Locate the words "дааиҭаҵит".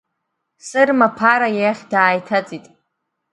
1.91-2.65